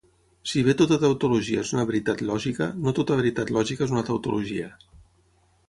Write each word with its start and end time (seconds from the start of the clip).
Si 0.51 0.61
bé 0.67 0.73
tota 0.79 0.97
tautologia 1.03 1.65
és 1.65 1.73
una 1.75 1.85
veritat 1.91 2.25
lògica, 2.31 2.69
no 2.87 2.95
tota 3.01 3.21
veritat 3.21 3.55
lògica 3.59 3.89
és 3.89 3.97
una 3.97 4.05
tautologia. 4.11 4.75